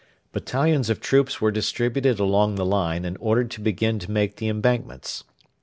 [0.31, 4.47] Battalions of troops were distributed along the line and ordered to begin to make the
[4.47, 5.25] embankments.